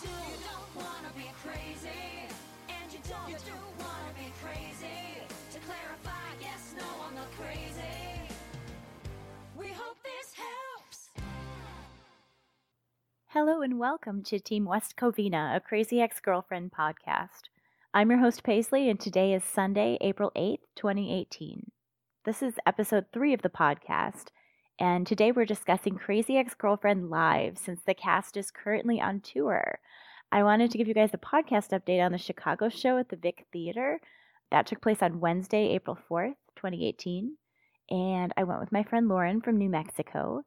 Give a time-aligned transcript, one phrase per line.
[0.00, 0.08] do.
[0.08, 1.88] You don't wanna be crazy,
[2.68, 5.20] and you don't, you do wanna be crazy.
[5.52, 8.32] To clarify, yes, no, I'm not crazy.
[9.54, 11.10] We hope this helps.
[13.28, 17.50] Hello and welcome to Team West Covina, a Crazy Ex Girlfriend podcast.
[17.92, 21.70] I'm your host, Paisley, and today is Sunday, April 8th, 2018.
[22.24, 24.28] This is episode three of the podcast,
[24.78, 29.78] and today we're discussing Crazy Ex Girlfriend Live since the cast is currently on tour.
[30.30, 33.16] I wanted to give you guys a podcast update on the Chicago show at the
[33.16, 34.00] Vic Theater.
[34.50, 37.36] That took place on Wednesday, April 4th, 2018.
[37.90, 40.42] And I went with my friend Lauren from New Mexico.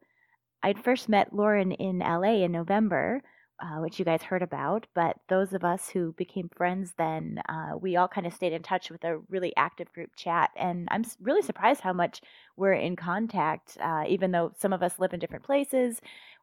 [0.64, 3.22] I'd first met Lauren in LA in November,
[3.60, 7.78] uh, which you guys heard about, but those of us who became friends then, uh,
[7.80, 10.52] we all kind of stayed in touch with a really active group chat.
[10.56, 12.22] And I'm really surprised how much
[12.58, 16.02] we're in contact, uh, even though some of us live in different places.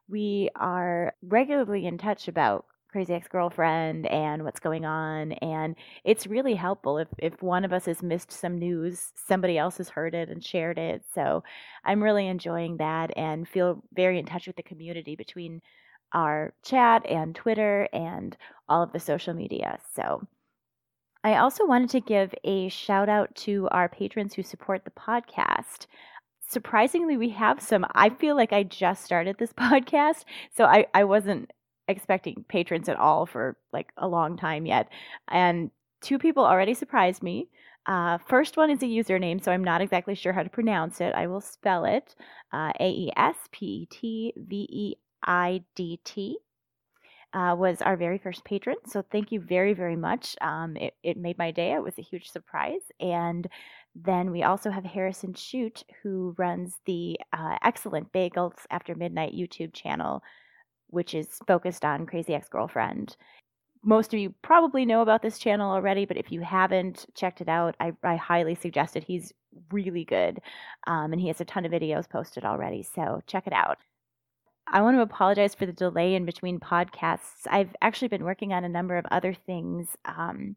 [0.09, 5.31] We are regularly in touch about Crazy Ex Girlfriend and what's going on.
[5.33, 9.77] And it's really helpful if, if one of us has missed some news, somebody else
[9.77, 11.03] has heard it and shared it.
[11.13, 11.43] So
[11.83, 15.61] I'm really enjoying that and feel very in touch with the community between
[16.13, 18.37] our chat and Twitter and
[18.69, 19.79] all of the social media.
[19.95, 20.27] So
[21.23, 25.87] I also wanted to give a shout out to our patrons who support the podcast.
[26.49, 27.85] Surprisingly, we have some.
[27.95, 30.25] I feel like I just started this podcast,
[30.55, 31.51] so I, I wasn't
[31.87, 34.89] expecting patrons at all for like a long time yet.
[35.29, 37.47] And two people already surprised me.
[37.85, 41.13] Uh, first one is a username, so I'm not exactly sure how to pronounce it.
[41.15, 42.15] I will spell it
[42.53, 46.37] uh, A E S P E T V E I D T.
[47.33, 48.75] Uh, was our very first patron.
[48.85, 50.35] So thank you very, very much.
[50.39, 51.73] Um, it, it made my day.
[51.73, 52.81] It was a huge surprise.
[52.99, 53.47] And
[53.95, 59.73] then we also have Harrison Shute, who runs the uh, excellent Bagels After Midnight YouTube
[59.73, 60.21] channel,
[60.87, 63.17] which is focused on Crazy Ex Girlfriend.
[63.83, 67.49] Most of you probably know about this channel already, but if you haven't checked it
[67.49, 69.03] out, I, I highly suggest it.
[69.03, 69.33] He's
[69.71, 70.39] really good,
[70.85, 73.79] um, and he has a ton of videos posted already, so check it out.
[74.67, 77.47] I want to apologize for the delay in between podcasts.
[77.49, 80.55] I've actually been working on a number of other things, um,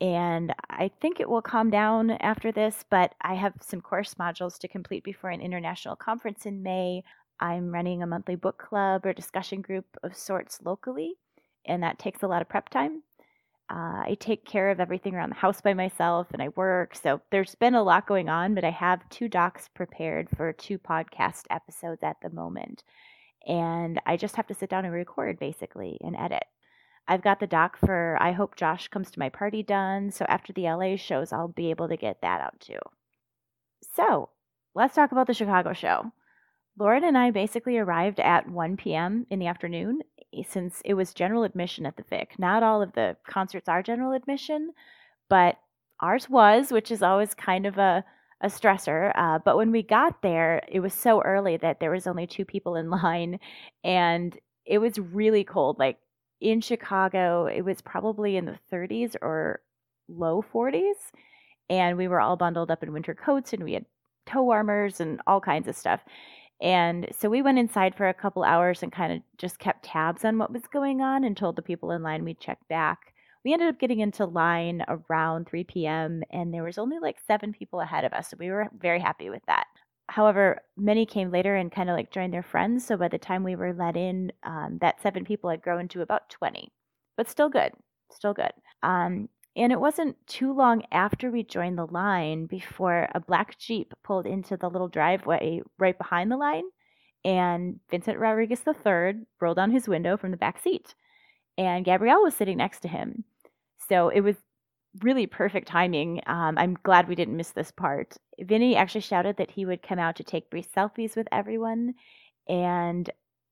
[0.00, 4.58] and I think it will calm down after this, but I have some course modules
[4.58, 7.02] to complete before an international conference in May.
[7.40, 11.14] I'm running a monthly book club or discussion group of sorts locally,
[11.66, 13.02] and that takes a lot of prep time.
[13.70, 16.94] Uh, I take care of everything around the house by myself and I work.
[16.94, 20.78] So there's been a lot going on, but I have two docs prepared for two
[20.78, 22.82] podcast episodes at the moment
[23.46, 26.44] and I just have to sit down and record basically and edit.
[27.08, 30.52] I've got the doc for I Hope Josh Comes to My Party done, so after
[30.52, 32.78] the LA shows, I'll be able to get that out too.
[33.94, 34.30] So,
[34.74, 36.12] let's talk about the Chicago show.
[36.78, 39.26] Lauren and I basically arrived at 1 p.m.
[39.30, 40.00] in the afternoon
[40.34, 42.38] eh, since it was general admission at the Vic.
[42.38, 44.72] Not all of the concerts are general admission,
[45.28, 45.58] but
[46.00, 48.04] ours was, which is always kind of a
[48.42, 49.12] a stressor.
[49.14, 52.44] Uh, but when we got there, it was so early that there was only two
[52.44, 53.38] people in line,
[53.84, 55.78] and it was really cold.
[55.78, 55.98] Like
[56.40, 59.60] in Chicago, it was probably in the 30s or
[60.08, 61.12] low 40s,
[61.70, 63.86] and we were all bundled up in winter coats, and we had
[64.26, 66.00] toe warmers and all kinds of stuff.
[66.60, 70.24] And so we went inside for a couple hours and kind of just kept tabs
[70.24, 73.11] on what was going on and told the people in line we'd check back
[73.44, 76.22] we ended up getting into line around 3 p.m.
[76.30, 78.30] and there was only like seven people ahead of us.
[78.30, 79.66] So we were very happy with that.
[80.08, 82.86] However, many came later and kind of like joined their friends.
[82.86, 86.02] So by the time we were let in, um, that seven people had grown to
[86.02, 86.70] about 20,
[87.16, 87.72] but still good,
[88.10, 88.52] still good.
[88.82, 93.92] Um, and it wasn't too long after we joined the line before a black Jeep
[94.02, 96.64] pulled into the little driveway right behind the line.
[97.24, 100.94] And Vincent Rodriguez III rolled down his window from the back seat.
[101.58, 103.24] And Gabrielle was sitting next to him.
[103.92, 104.36] So it was
[105.02, 106.22] really perfect timing.
[106.26, 108.16] Um, I'm glad we didn't miss this part.
[108.40, 111.92] Vinny actually shouted that he would come out to take brief selfies with everyone,
[112.48, 113.10] and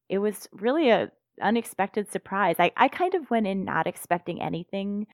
[0.08, 1.12] it was really a
[1.42, 2.56] unexpected surprise.
[2.58, 5.06] I, I kind of went in not expecting anything.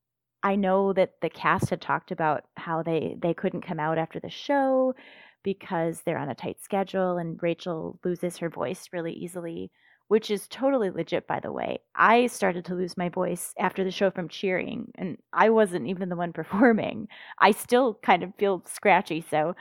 [0.45, 4.21] I know that the cast had talked about how they they couldn't come out after
[4.21, 4.95] the show
[5.43, 9.73] because they're on a tight schedule and Rachel loses her voice really easily
[10.09, 11.81] which is totally legit, by the way.
[11.95, 16.09] I started to lose my voice after the show from cheering, and I wasn't even
[16.09, 17.09] the one performing.
[17.39, 19.55] I still kind of feel scratchy, so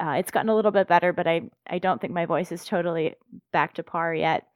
[0.00, 2.64] uh, it's gotten a little bit better, but I, I don't think my voice is
[2.64, 3.14] totally
[3.52, 4.46] back to par yet.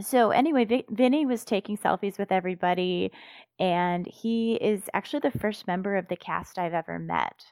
[0.00, 3.12] So, anyway, Vinny was taking selfies with everybody,
[3.58, 7.44] and he is actually the first member of the cast I've ever met.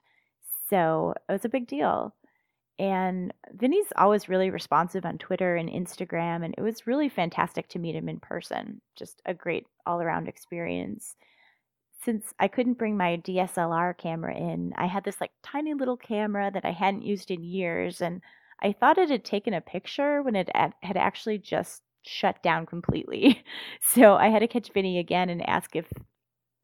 [0.69, 2.15] So, it was a big deal.
[2.81, 7.79] And Vinny's always really responsive on Twitter and Instagram, and it was really fantastic to
[7.79, 8.81] meet him in person.
[8.97, 11.15] Just a great all around experience.
[12.03, 16.51] Since I couldn't bring my DSLR camera in, I had this like tiny little camera
[16.51, 18.23] that I hadn't used in years, and
[18.63, 23.45] I thought it had taken a picture when it had actually just shut down completely.
[23.83, 25.93] So I had to catch Vinny again and ask if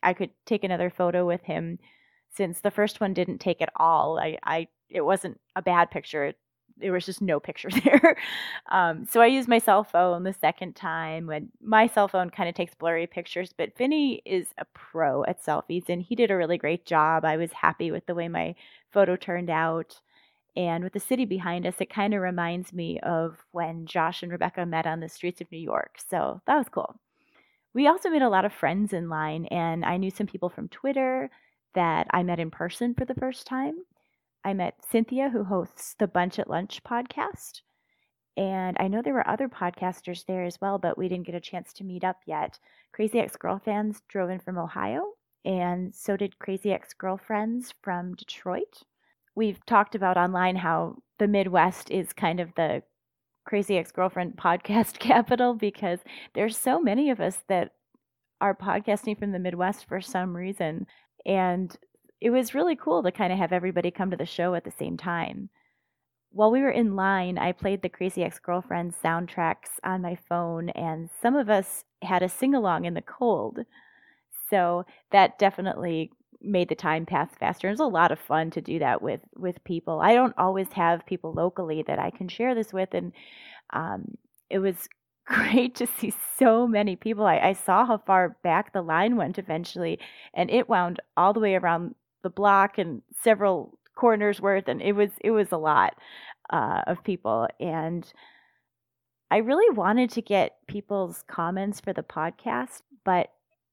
[0.02, 1.78] I could take another photo with him
[2.34, 4.18] since the first one didn't take at all.
[4.18, 6.26] I, I it wasn't a bad picture.
[6.26, 6.38] It,
[6.78, 8.16] there was just no picture there.
[8.70, 12.48] Um, so I used my cell phone the second time when my cell phone kind
[12.48, 16.36] of takes blurry pictures, but Vinny is a pro at selfies and he did a
[16.36, 17.24] really great job.
[17.24, 18.54] I was happy with the way my
[18.92, 20.00] photo turned out.
[20.56, 24.32] And with the city behind us, it kind of reminds me of when Josh and
[24.32, 25.98] Rebecca met on the streets of New York.
[26.08, 26.98] So that was cool.
[27.74, 30.68] We also made a lot of friends in line, and I knew some people from
[30.68, 31.28] Twitter
[31.74, 33.74] that I met in person for the first time.
[34.44, 37.62] I met Cynthia, who hosts the Bunch at Lunch podcast.
[38.36, 41.40] And I know there were other podcasters there as well, but we didn't get a
[41.40, 42.58] chance to meet up yet.
[42.92, 45.12] Crazy Ex Girlfans drove in from Ohio,
[45.44, 48.82] and so did Crazy Ex Girlfriends from Detroit.
[49.34, 52.82] We've talked about online how the Midwest is kind of the
[53.46, 56.00] Crazy Ex Girlfriend podcast capital because
[56.34, 57.72] there's so many of us that
[58.40, 60.86] are podcasting from the Midwest for some reason.
[61.24, 61.74] And
[62.20, 64.70] it was really cool to kind of have everybody come to the show at the
[64.70, 65.50] same time.
[66.30, 70.70] While we were in line, I played the Crazy Ex Girlfriend soundtracks on my phone,
[70.70, 73.60] and some of us had a sing along in the cold.
[74.50, 76.10] So that definitely
[76.40, 77.68] made the time pass faster.
[77.68, 80.00] It was a lot of fun to do that with with people.
[80.00, 83.12] I don't always have people locally that I can share this with, and
[83.72, 84.16] um,
[84.50, 84.88] it was
[85.26, 87.26] great to see so many people.
[87.26, 89.98] I, I, saw how far back the line went eventually,
[90.34, 91.96] and it wound all the way around
[92.26, 95.94] the block and several corners worth, and it was it was a lot
[96.50, 97.46] uh, of people.
[97.60, 98.04] And
[99.30, 103.30] I really wanted to get people's comments for the podcast, but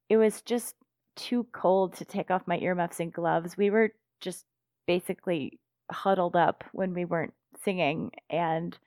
[0.08, 0.76] it was just
[1.16, 3.58] too cold to take off my earmuffs and gloves.
[3.58, 3.90] We were
[4.22, 4.46] just
[4.86, 5.60] basically
[5.92, 7.34] huddled up when we weren't
[7.64, 8.78] singing and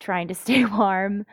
[0.00, 1.26] trying to stay warm.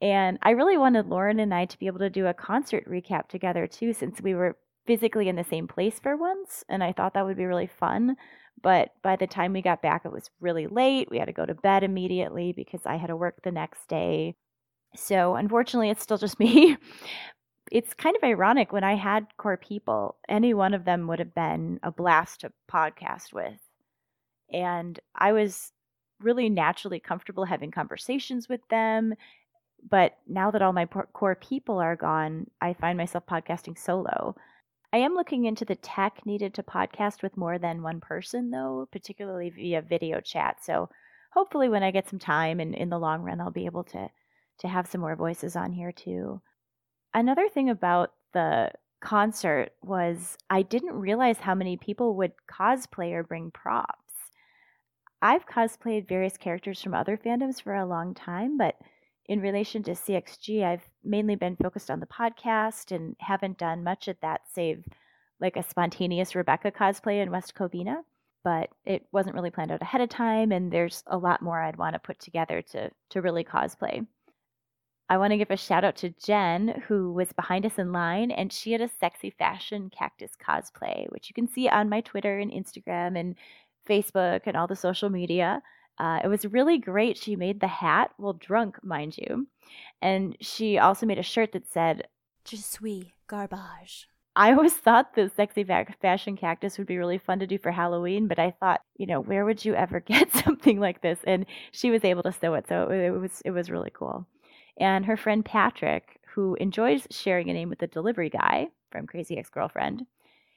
[0.00, 3.26] And I really wanted Lauren and I to be able to do a concert recap
[3.26, 6.64] together too, since we were physically in the same place for once.
[6.68, 8.16] And I thought that would be really fun.
[8.62, 11.10] But by the time we got back, it was really late.
[11.10, 14.36] We had to go to bed immediately because I had to work the next day.
[14.94, 16.76] So unfortunately, it's still just me.
[17.72, 21.34] it's kind of ironic when I had core people, any one of them would have
[21.34, 23.60] been a blast to podcast with.
[24.52, 25.72] And I was
[26.20, 29.14] really naturally comfortable having conversations with them
[29.88, 34.34] but now that all my core people are gone, I find myself podcasting solo.
[34.94, 38.88] I am looking into the tech needed to podcast with more than one person, though,
[38.92, 40.58] particularly via video chat.
[40.62, 40.88] So
[41.32, 44.08] hopefully, when I get some time and in the long run, I'll be able to
[44.60, 46.40] to have some more voices on here too.
[47.12, 48.70] Another thing about the
[49.00, 54.14] concert was I didn't realize how many people would cosplay or bring props.
[55.20, 58.76] I've cosplayed various characters from other fandoms for a long time, but
[59.26, 64.08] in relation to CXG, I've mainly been focused on the podcast and haven't done much
[64.08, 64.84] at that, save
[65.40, 68.02] like a spontaneous Rebecca cosplay in West Covina.
[68.44, 71.78] But it wasn't really planned out ahead of time, and there's a lot more I'd
[71.78, 74.06] want to put together to to really cosplay.
[75.08, 78.30] I want to give a shout out to Jen, who was behind us in line,
[78.30, 82.38] and she had a sexy fashion cactus cosplay, which you can see on my Twitter
[82.38, 83.34] and Instagram and
[83.88, 85.62] Facebook and all the social media.
[85.98, 87.16] Uh, it was really great.
[87.16, 89.46] She made the hat, well, drunk, mind you.
[90.02, 92.08] And she also made a shirt that said,
[92.44, 94.08] Je suis garbage.
[94.36, 98.26] I always thought the sexy fashion cactus would be really fun to do for Halloween,
[98.26, 101.20] but I thought, you know, where would you ever get something like this?
[101.24, 104.26] And she was able to sew it, so it was it was really cool.
[104.76, 109.38] And her friend Patrick, who enjoys sharing a name with the delivery guy from Crazy
[109.38, 110.04] Ex Girlfriend,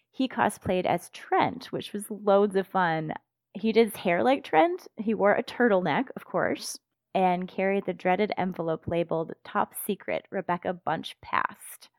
[0.09, 3.13] he cosplayed as Trent, which was loads of fun
[3.57, 4.87] he did his hair like Trent.
[4.97, 6.77] He wore a turtleneck, of course,
[7.13, 11.89] and carried the dreaded envelope labeled Top Secret Rebecca Bunch Past.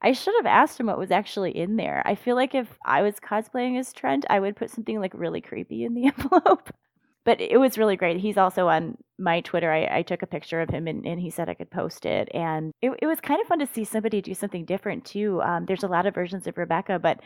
[0.00, 2.02] I should have asked him what was actually in there.
[2.04, 5.40] I feel like if I was cosplaying as Trent, I would put something like really
[5.40, 6.72] creepy in the envelope.
[7.24, 8.20] but it was really great.
[8.20, 9.72] He's also on my Twitter.
[9.72, 12.28] I, I took a picture of him and, and, he said I could post it.
[12.32, 15.42] And it, it, was kind of fun to see somebody do something different too.
[15.42, 17.20] Um, there's a lot of versions of Rebecca, but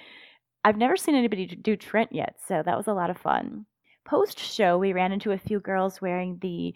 [0.65, 3.67] I've never seen anybody do Trent yet, so that was a lot of fun.
[4.05, 6.75] Post show, we ran into a few girls wearing the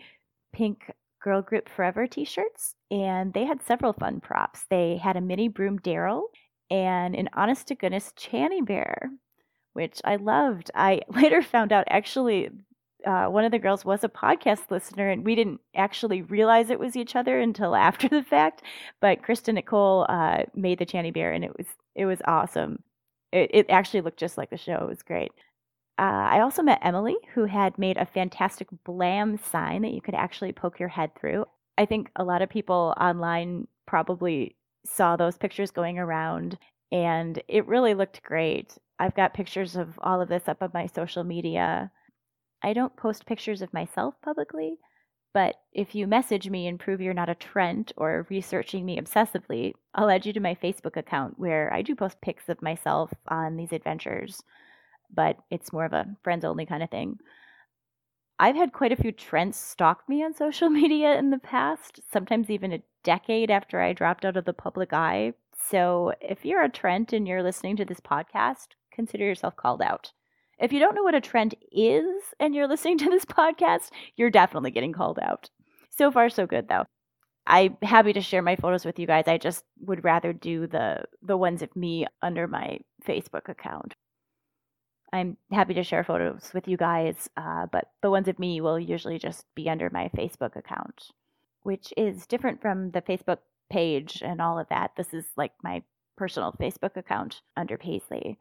[0.53, 0.91] pink
[1.23, 4.65] Girl Group Forever t shirts, and they had several fun props.
[4.71, 6.25] They had a mini broom Daryl
[6.71, 9.11] and an honest to goodness Channy Bear,
[9.73, 10.71] which I loved.
[10.75, 12.51] I later found out actually
[13.05, 16.81] uh, one of the girls was a podcast listener, and we didn't actually realize it
[16.81, 18.63] was each other until after the fact.
[19.01, 22.83] But Krista Nicole uh, made the Channy Bear, and it was it was awesome.
[23.33, 24.75] It, it actually looked just like the show.
[24.75, 25.33] It was great.
[25.99, 30.15] Uh, I also met Emily, who had made a fantastic blam sign that you could
[30.15, 31.47] actually poke your head through.
[31.79, 36.59] I think a lot of people online probably saw those pictures going around,
[36.93, 38.77] and it really looked great.
[38.99, 41.91] I've got pictures of all of this up on my social media.
[42.63, 44.79] I don't post pictures of myself publicly,
[45.37, 49.75] but if you message me and prove you're not a Trent or researching me obsessively,
[49.95, 53.59] I'll add you to my Facebook account where I do post pics of myself on
[53.59, 54.43] these adventures,
[55.15, 57.19] but it's more of a friends only kind of thing.
[58.39, 62.49] I've had quite a few Trents stalk me on social media in the past, sometimes
[62.49, 65.35] even a decade after I dropped out of the public eye.
[65.69, 70.13] So if you're a Trent and you're listening to this podcast, consider yourself called out.
[70.59, 74.31] If you don't know what a Trent is and you're listening to this podcast, you're
[74.31, 75.51] definitely getting called out.
[75.91, 76.85] So far, so good though.
[77.47, 79.29] I'm happy to share my photos with you guys.
[79.29, 83.95] I just would rather do the the ones of me under my Facebook account.
[85.13, 88.79] I'm happy to share photos with you guys, uh, but the ones of me will
[88.79, 91.11] usually just be under my Facebook account,
[91.63, 93.39] which is different from the Facebook
[93.71, 94.93] page and all of that.
[94.97, 95.83] This is like my
[96.17, 98.39] personal Facebook account under Paisley.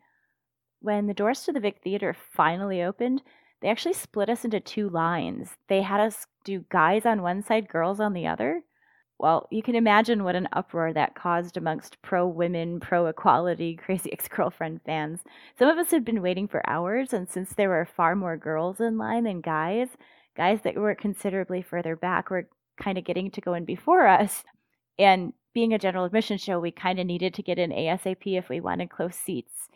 [0.79, 3.21] When the doors to the Vic Theater finally opened,
[3.61, 5.49] they actually split us into two lines.
[5.67, 8.61] They had us do guys on one side, girls on the other.
[9.17, 14.11] Well, you can imagine what an uproar that caused amongst pro women, pro equality, crazy
[14.11, 15.21] ex girlfriend fans.
[15.57, 18.81] Some of us had been waiting for hours, and since there were far more girls
[18.81, 19.87] in line than guys,
[20.35, 24.43] guys that were considerably further back were kind of getting to go in before us.
[24.99, 28.49] And being a general admission show, we kind of needed to get in ASAP if
[28.49, 29.69] we wanted close seats.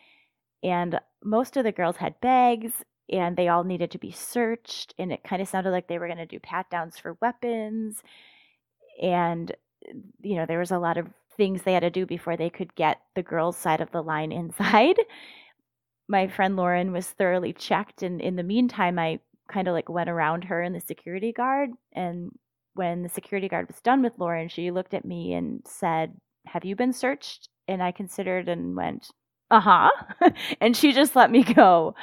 [0.64, 2.72] And most of the girls had bags,
[3.12, 6.08] and they all needed to be searched, and it kind of sounded like they were
[6.08, 8.04] going to do pat downs for weapons
[9.02, 9.56] and
[10.22, 12.76] you know there was a lot of things they had to do before they could
[12.76, 14.98] get the girls side of the line inside.
[16.08, 20.10] My friend lauren was thoroughly checked and in the meantime i kind of like went
[20.10, 22.32] around her and the security guard and
[22.74, 26.66] when the security guard was done with lauren she looked at me and said have
[26.66, 27.50] you been searched?
[27.68, 29.12] and i considered and went
[29.52, 29.90] uh-huh
[30.62, 31.96] and she just let me go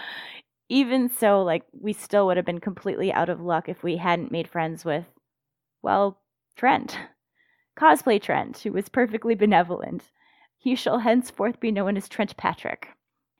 [0.68, 4.32] even so like we still would have been completely out of luck if we hadn't
[4.32, 5.04] made friends with
[5.82, 6.18] well
[6.56, 6.98] Trent.
[7.78, 10.10] Cosplay Trent, who was perfectly benevolent.
[10.56, 12.88] He shall henceforth be known as Trent Patrick.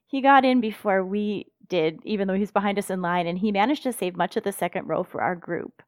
[0.07, 3.51] He got in before we did, even though he's behind us in line, and he
[3.51, 5.83] managed to save much of the second row for our group.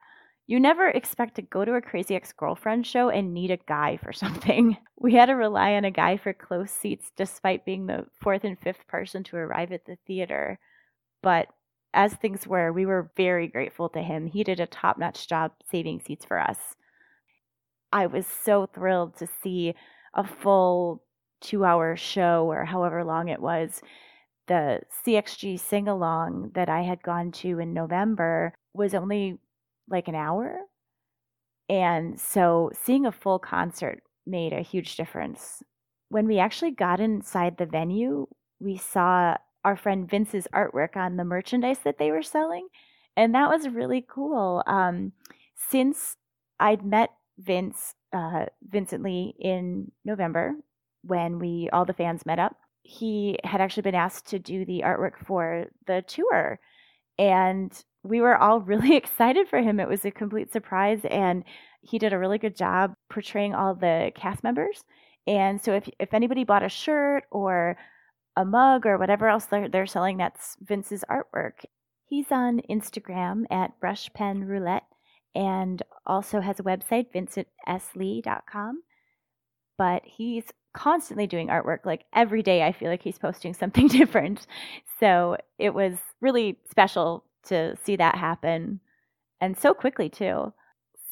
[0.49, 3.99] You never expect to go to a crazy ex girlfriend show and need a guy
[4.03, 4.77] for something.
[5.01, 8.59] We had to rely on a guy for close seats despite being the fourth and
[8.59, 10.59] fifth person to arrive at the theater.
[11.23, 11.47] But
[11.95, 14.27] as things were, we were very grateful to him.
[14.27, 16.59] He did a top notch job saving seats for us.
[17.93, 19.75] I was so thrilled to see
[20.15, 21.05] a full
[21.41, 23.81] two hour show or however long it was.
[24.49, 29.39] The CXG sing along that I had gone to in November was only
[29.91, 30.57] like an hour.
[31.69, 35.63] And so seeing a full concert made a huge difference.
[36.09, 38.27] When we actually got inside the venue,
[38.61, 42.69] we saw our friend Vince's artwork on the merchandise that they were selling.
[43.17, 44.63] And that was really cool.
[44.67, 45.13] Um,
[45.57, 46.17] since
[46.61, 50.55] I'd met Vince, uh, Vincent Lee in November
[51.03, 52.57] when we all the fans met up.
[52.83, 56.59] He had actually been asked to do the artwork for the tour,
[57.19, 57.71] and
[58.03, 59.81] we were all really excited for him.
[59.81, 61.45] It was a complete surprise, and
[61.81, 64.85] he did a really good job portraying all the cast members.
[65.27, 67.77] And so, if if anybody bought a shirt or
[68.37, 71.65] a mug or whatever else they're, they're selling, that's Vince's artwork.
[72.07, 74.87] He's on Instagram at Brush Pen Roulette
[75.35, 78.83] and also has a website, vincentslee.com.
[79.77, 81.85] But he's constantly doing artwork.
[81.85, 84.47] Like every day, I feel like he's posting something different.
[85.01, 88.81] So it was really special to see that happen
[89.41, 90.53] and so quickly, too.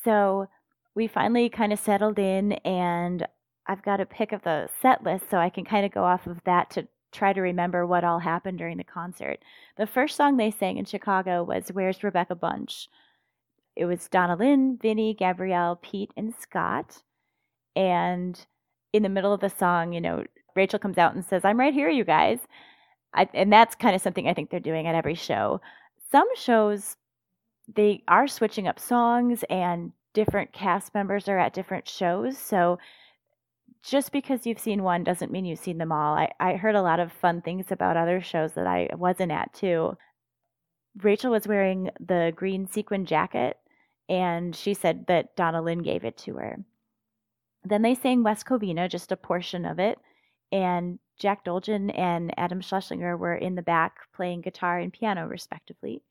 [0.05, 0.49] So
[0.95, 3.27] we finally kind of settled in, and
[3.67, 6.27] I've got a pick of the set list so I can kind of go off
[6.27, 9.39] of that to try to remember what all happened during the concert.
[9.77, 12.89] The first song they sang in Chicago was Where's Rebecca Bunch?
[13.77, 17.03] it was Donna Lynne, Vinny, Gabrielle, Pete, and Scott.
[17.77, 18.45] And
[18.93, 20.25] in the middle of the song, you know,
[20.57, 22.39] Rachel comes out and says, I'm right here, you guys.
[23.15, 25.61] I, and that's kind of something I think they're doing at every show.
[26.11, 26.97] Some shows,
[27.73, 32.39] they are switching up songs and different cast members are at different shows.
[32.39, 32.79] So
[33.83, 36.15] just because you've seen one doesn't mean you've seen them all.
[36.15, 39.53] I, I heard a lot of fun things about other shows that I wasn't at
[39.53, 39.97] too
[41.03, 43.59] Rachel was wearing the green sequin jacket,
[44.09, 46.65] and she said that Donna Lynne gave it to her.
[47.65, 49.99] Then they sang West Covina, just a portion of it,
[50.53, 56.03] and Jack Dolgen and Adam Schlesinger were in the back playing guitar and piano, respectively.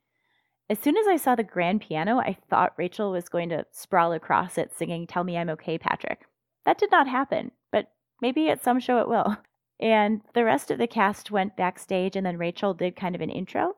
[0.69, 4.13] As soon as I saw the grand piano, I thought Rachel was going to sprawl
[4.13, 6.25] across it singing Tell Me I'm Okay, Patrick.
[6.65, 9.37] That did not happen, but maybe at some show it will.
[9.77, 13.29] And the rest of the cast went backstage, and then Rachel did kind of an
[13.29, 13.75] intro.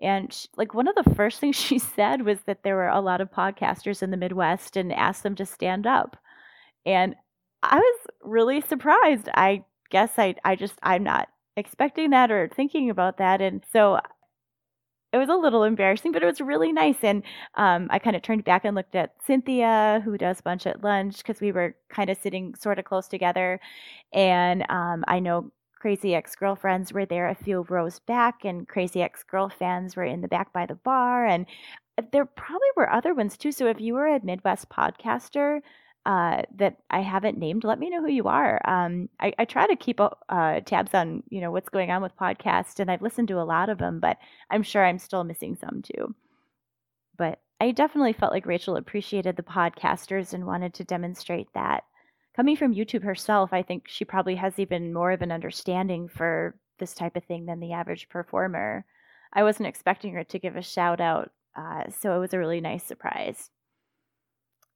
[0.00, 3.00] And she, like one of the first things she said was that there were a
[3.00, 6.16] lot of podcasters in the Midwest and asked them to stand up.
[6.86, 7.16] And
[7.64, 9.28] I was really surprised.
[9.34, 9.64] I
[9.94, 13.40] guess I I just I'm not expecting that or thinking about that.
[13.40, 14.00] And so
[15.12, 16.96] it was a little embarrassing, but it was really nice.
[17.04, 17.22] And
[17.54, 21.18] um, I kind of turned back and looked at Cynthia, who does Bunch at Lunch,
[21.18, 23.60] because we were kind of sitting sort of close together.
[24.12, 29.00] And um, I know Crazy Ex Girlfriends were there a few rows back, and Crazy
[29.00, 31.24] Ex Girl fans were in the back by the bar.
[31.24, 31.46] And
[31.98, 33.52] uh, there probably were other ones too.
[33.52, 35.60] So if you were a Midwest podcaster,
[36.06, 38.60] uh, that I haven't named, let me know who you are.
[38.68, 42.16] Um, I, I, try to keep uh, tabs on you know what's going on with
[42.16, 44.18] podcasts, and I've listened to a lot of them, but
[44.50, 46.14] I'm sure I'm still missing some too.
[47.16, 51.84] But I definitely felt like Rachel appreciated the podcasters and wanted to demonstrate that.
[52.36, 56.54] Coming from YouTube herself, I think she probably has even more of an understanding for
[56.78, 58.84] this type of thing than the average performer.
[59.32, 62.60] I wasn't expecting her to give a shout out, uh, so it was a really
[62.60, 63.50] nice surprise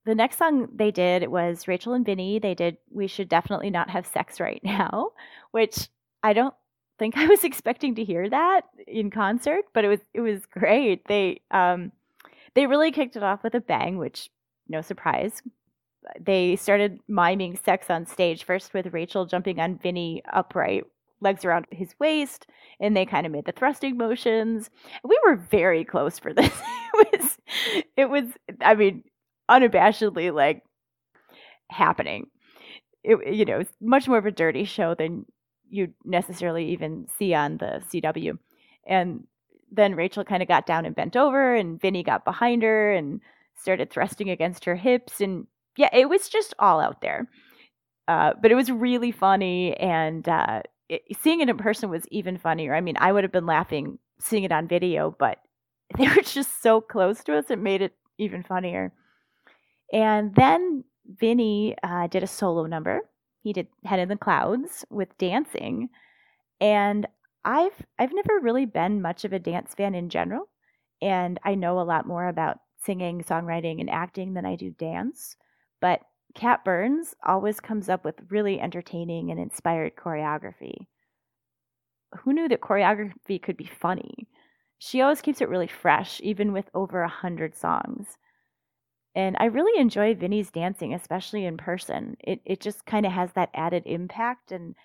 [0.09, 2.39] the next song they did was Rachel and Vinny.
[2.39, 5.11] They did We Should Definitely Not Have Sex Right Now,
[5.51, 5.89] which
[6.23, 6.55] I don't
[6.99, 11.07] think I was expecting to hear that in concert, but it was it was great.
[11.09, 11.93] They um
[12.55, 14.31] they really kicked it off with a bang, which
[14.67, 15.43] no surprise.
[16.19, 20.85] They started miming sex on stage, first with Rachel jumping on Vinny upright,
[21.21, 22.47] legs around his waist,
[22.81, 24.71] and they kind of made the thrusting motions.
[25.05, 26.47] We were very close for this.
[26.95, 27.39] it was
[27.97, 28.25] it was
[28.63, 29.05] I mean,
[29.49, 30.63] unabashedly like
[31.71, 32.27] happening.
[33.05, 35.27] It, you know, it's much more of a dirty show than
[35.71, 38.39] you'd necessarily even see on the CW.
[38.87, 39.25] And
[39.71, 43.21] then Rachel kind of got down and bent over, and Vinny got behind her and
[43.57, 45.21] started thrusting against her hips.
[45.21, 45.47] And
[45.77, 47.29] yeah, it was just all out there.
[48.07, 52.39] Uh, but it was really funny, and uh, it, seeing it in person was even
[52.39, 52.75] funnier.
[52.75, 55.39] I mean, I would have been laughing seeing it on video, but
[55.99, 58.93] they were just so close to us, it made it even funnier.
[59.93, 63.01] And then Vinny uh, did a solo number.
[63.43, 65.89] He did Head in the Clouds with dancing.
[66.61, 67.07] And
[67.45, 70.49] I've I've never really been much of a dance fan in general,
[71.01, 75.37] and I know a lot more about singing, songwriting, and acting than I do dance.
[75.81, 76.01] But
[76.35, 80.87] Kat Burns always comes up with really entertaining and inspired choreography.
[82.21, 84.29] Who knew that choreography could be funny?
[84.79, 88.19] She always keeps it really fresh, even with over a hundred songs.
[89.19, 92.17] And I really enjoy Vinny's dancing, especially in person.
[92.21, 94.77] It it just kind of has that added impact and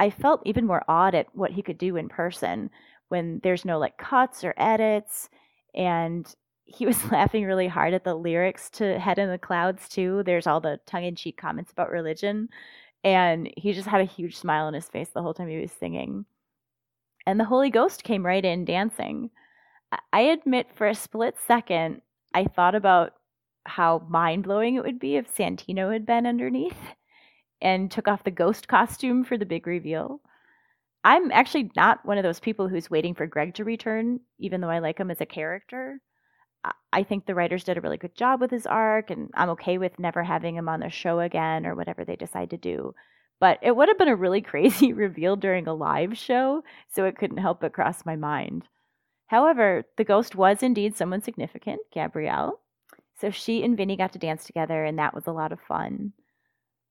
[0.00, 2.70] I felt even more awed at what he could do in person
[3.10, 5.28] when there's no like cuts or edits
[5.74, 10.24] and he was laughing really hard at the lyrics to Head in the Clouds too.
[10.24, 12.48] There's all the tongue-in-cheek comments about religion
[13.04, 15.72] and he just had a huge smile on his face the whole time he was
[15.72, 16.24] singing.
[17.26, 19.30] And the Holy Ghost came right in dancing.
[20.12, 22.02] I admit for a split second
[22.34, 23.14] I thought about
[23.66, 26.78] how mind blowing it would be if Santino had been underneath
[27.60, 30.20] and took off the ghost costume for the big reveal.
[31.04, 34.70] I'm actually not one of those people who's waiting for Greg to return, even though
[34.70, 36.00] I like him as a character.
[36.92, 39.78] I think the writers did a really good job with his arc, and I'm okay
[39.78, 42.94] with never having him on the show again or whatever they decide to do.
[43.38, 47.16] But it would have been a really crazy reveal during a live show, so it
[47.16, 48.64] couldn't help but cross my mind.
[49.28, 52.60] However, the ghost was indeed someone significant, Gabrielle,
[53.20, 56.12] so she and Vinny got to dance together, and that was a lot of fun.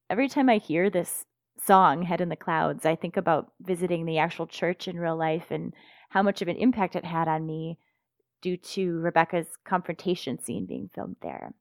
[0.09, 1.25] Every time I hear this
[1.59, 5.45] song, Head in the Clouds, I think about visiting the actual church in real life
[5.49, 5.73] and
[6.09, 7.77] how much of an impact it had on me
[8.41, 11.53] due to Rebecca's confrontation scene being filmed there.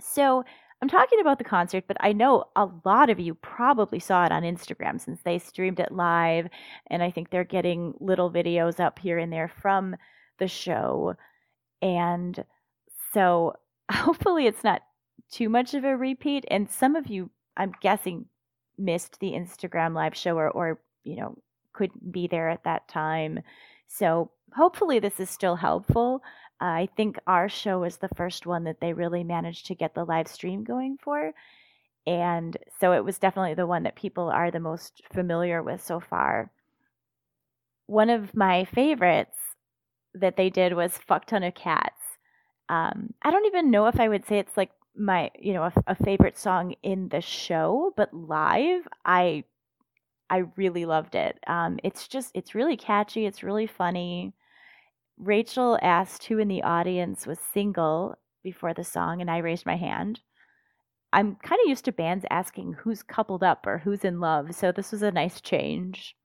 [0.00, 0.44] So
[0.82, 4.32] I'm talking about the concert, but I know a lot of you probably saw it
[4.32, 6.48] on Instagram since they streamed it live,
[6.88, 9.96] and I think they're getting little videos up here and there from
[10.38, 11.16] the show.
[11.80, 12.44] And
[13.16, 13.54] so
[13.90, 14.82] hopefully it's not
[15.32, 16.44] too much of a repeat.
[16.50, 18.26] And some of you, I'm guessing,
[18.76, 21.38] missed the Instagram live show or, or you know,
[21.72, 23.40] couldn't be there at that time.
[23.88, 26.20] So hopefully this is still helpful.
[26.60, 29.94] Uh, I think our show was the first one that they really managed to get
[29.94, 31.32] the live stream going for.
[32.06, 36.00] And so it was definitely the one that people are the most familiar with so
[36.00, 36.50] far.
[37.86, 39.38] One of my favorites
[40.14, 42.05] that they did was "Fuck Ton of Cats."
[42.68, 45.72] Um, I don't even know if I would say it's like my you know a,
[45.88, 49.44] a favorite song in the show, but live I
[50.30, 51.38] I really loved it.
[51.46, 53.26] Um, it's just it's really catchy.
[53.26, 54.34] It's really funny.
[55.18, 59.76] Rachel asked who in the audience was single before the song, and I raised my
[59.76, 60.20] hand.
[61.12, 64.72] I'm kind of used to bands asking who's coupled up or who's in love, so
[64.72, 66.16] this was a nice change.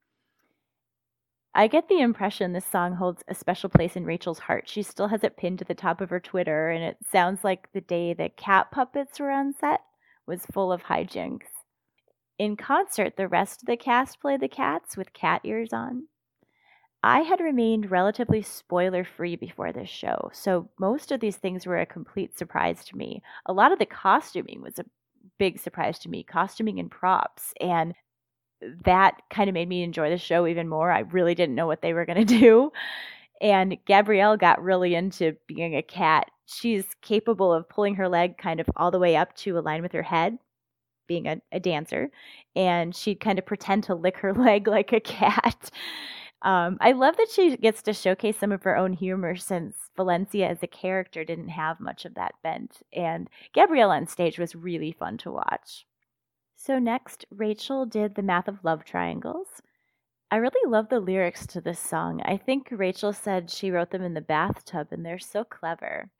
[1.53, 4.69] I get the impression this song holds a special place in Rachel's heart.
[4.69, 7.67] She still has it pinned to the top of her Twitter, and it sounds like
[7.73, 9.81] the day the cat puppets were on set
[10.25, 11.47] was full of hijinks.
[12.39, 16.07] In concert, the rest of the cast played the cats with cat ears on.
[17.03, 21.79] I had remained relatively spoiler free before this show, so most of these things were
[21.79, 23.21] a complete surprise to me.
[23.45, 24.85] A lot of the costuming was a
[25.37, 27.93] big surprise to me, costuming and props, and
[28.85, 30.91] that kind of made me enjoy the show even more.
[30.91, 32.71] I really didn't know what they were going to do.
[33.41, 36.29] And Gabrielle got really into being a cat.
[36.45, 39.93] She's capable of pulling her leg kind of all the way up to align with
[39.93, 40.37] her head,
[41.07, 42.11] being a, a dancer.
[42.55, 45.71] And she'd kind of pretend to lick her leg like a cat.
[46.43, 50.47] Um, I love that she gets to showcase some of her own humor since Valencia
[50.47, 52.81] as a character didn't have much of that bent.
[52.93, 55.85] And Gabrielle on stage was really fun to watch.
[56.63, 59.63] So next, Rachel did the math of love triangles.
[60.29, 62.21] I really love the lyrics to this song.
[62.23, 66.11] I think Rachel said she wrote them in the bathtub, and they're so clever.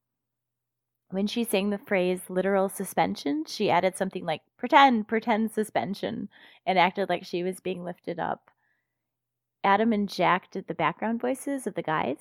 [1.11, 6.27] When she sang the phrase literal suspension, she added something like pretend, pretend suspension,
[6.65, 8.49] and acted like she was being lifted up.
[9.63, 12.17] Adam and Jack did the background voices of the guys.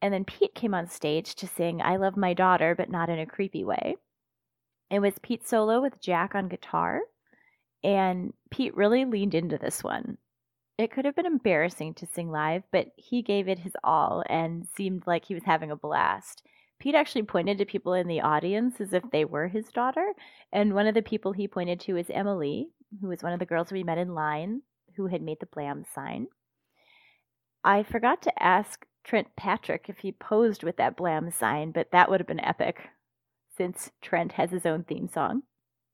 [0.00, 3.18] And then Pete came on stage to sing I Love My Daughter, but not in
[3.18, 3.96] a creepy way.
[4.92, 7.00] It was Pete solo with Jack on guitar,
[7.82, 10.18] and Pete really leaned into this one.
[10.76, 14.68] It could have been embarrassing to sing live, but he gave it his all and
[14.76, 16.42] seemed like he was having a blast.
[16.78, 20.12] Pete actually pointed to people in the audience as if they were his daughter,
[20.52, 22.68] and one of the people he pointed to is Emily,
[23.00, 24.60] who was one of the girls we met in line
[24.96, 26.26] who had made the Blam sign.
[27.64, 32.10] I forgot to ask Trent Patrick if he posed with that Blam sign, but that
[32.10, 32.90] would have been epic
[33.56, 35.42] since Trent has his own theme song.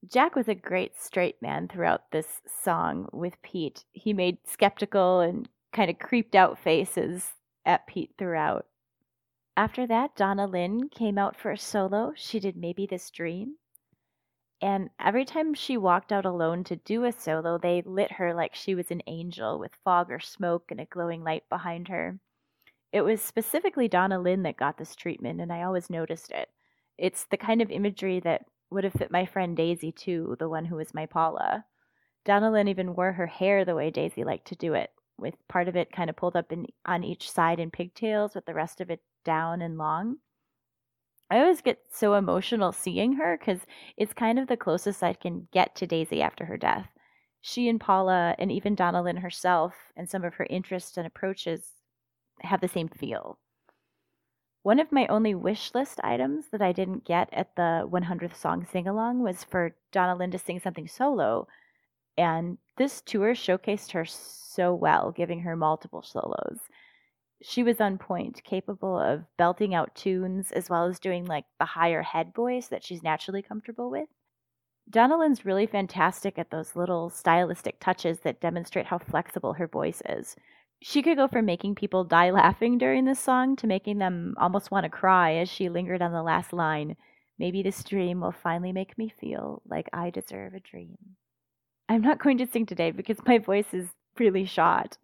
[0.06, 3.84] Jack was a great straight man throughout this song with Pete.
[3.92, 7.32] He made skeptical and kind of creeped out faces
[7.66, 8.66] at Pete throughout.
[9.56, 12.12] After that, Donna Lynne came out for a solo.
[12.14, 13.56] She did Maybe This Dream.
[14.60, 18.54] And every time she walked out alone to do a solo, they lit her like
[18.54, 22.18] she was an angel with fog or smoke and a glowing light behind her.
[22.92, 26.48] It was specifically Donna Lynne that got this treatment, and I always noticed it.
[26.98, 30.64] It's the kind of imagery that would have fit my friend Daisy too, the one
[30.66, 31.64] who was my Paula.
[32.24, 35.68] Donna Lynne even wore her hair the way Daisy liked to do it, with part
[35.68, 38.80] of it kind of pulled up in, on each side in pigtails, with the rest
[38.80, 40.16] of it down and long.
[41.30, 43.60] I always get so emotional seeing her because
[43.96, 46.88] it's kind of the closest I can get to Daisy after her death.
[47.40, 51.70] She and Paula, and even Donna Lynne herself, and some of her interests and approaches
[52.40, 53.38] have the same feel.
[54.68, 58.66] One of my only wish list items that I didn't get at the 100th song
[58.70, 61.48] sing along was for Donna Lynne to sing something solo.
[62.18, 66.58] And this tour showcased her so well, giving her multiple solos.
[67.40, 71.64] She was on point, capable of belting out tunes as well as doing like the
[71.64, 74.10] higher head voice that she's naturally comfortable with.
[74.90, 80.02] Donna Lynne's really fantastic at those little stylistic touches that demonstrate how flexible her voice
[80.06, 80.36] is
[80.80, 84.70] she could go from making people die laughing during this song to making them almost
[84.70, 86.96] want to cry as she lingered on the last line.
[87.38, 90.96] Maybe this dream will finally make me feel like I deserve a dream.
[91.88, 93.88] I'm not going to sing today because my voice is
[94.18, 94.98] really shot.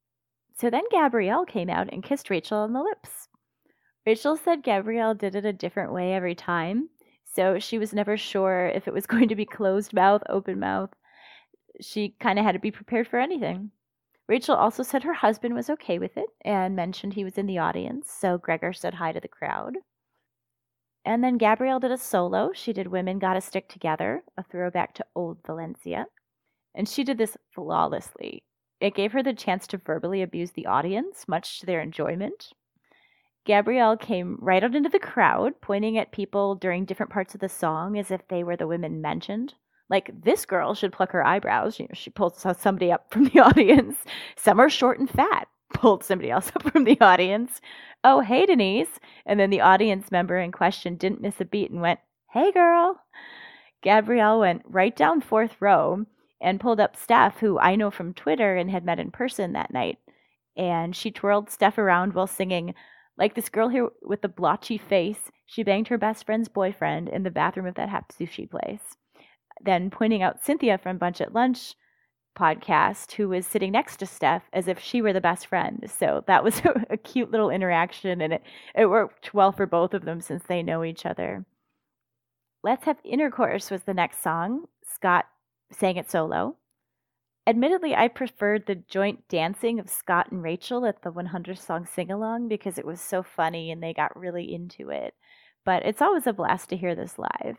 [0.56, 3.28] So then Gabrielle came out and kissed Rachel on the lips.
[4.06, 6.90] Rachel said Gabrielle did it a different way every time,
[7.32, 10.90] so she was never sure if it was going to be closed mouth, open mouth.
[11.80, 13.70] She kind of had to be prepared for anything.
[14.26, 17.58] Rachel also said her husband was okay with it and mentioned he was in the
[17.58, 19.74] audience, so Gregor said hi to the crowd.
[21.04, 22.50] And then Gabrielle did a solo.
[22.54, 26.06] She did Women Gotta Stick Together, a throwback to old Valencia.
[26.74, 28.42] And she did this flawlessly.
[28.80, 32.52] It gave her the chance to verbally abuse the audience, much to their enjoyment.
[33.44, 37.48] Gabrielle came right out into the crowd, pointing at people during different parts of the
[37.48, 39.54] song as if they were the women mentioned.
[39.90, 41.78] Like this girl should pluck her eyebrows.
[41.78, 43.96] You know, she pulled somebody up from the audience.
[44.36, 45.48] Some are short and fat.
[45.74, 47.60] Pulled somebody else up from the audience.
[48.04, 49.00] Oh, hey, Denise.
[49.26, 52.00] And then the audience member in question didn't miss a beat and went,
[52.32, 53.00] Hey, girl.
[53.82, 56.06] Gabrielle went right down fourth row
[56.40, 59.72] and pulled up Steph, who I know from Twitter and had met in person that
[59.72, 59.98] night.
[60.56, 62.74] and she twirled Steph around while singing,
[63.18, 67.22] like this girl here with the blotchy face, she banged her best friend's boyfriend in
[67.22, 68.96] the bathroom of that hap sushi place.
[69.64, 71.74] Then pointing out Cynthia from Bunch at Lunch
[72.37, 75.85] podcast, who was sitting next to Steph as if she were the best friend.
[75.88, 78.42] So that was a, a cute little interaction, and it,
[78.74, 81.46] it worked well for both of them since they know each other.
[82.62, 84.64] Let's Have Intercourse was the next song.
[84.94, 85.27] Scott
[85.70, 86.57] sang it solo.
[87.46, 92.11] Admittedly, I preferred the joint dancing of Scott and Rachel at the 100 song sing
[92.11, 95.14] along because it was so funny and they got really into it.
[95.62, 97.59] But it's always a blast to hear this live.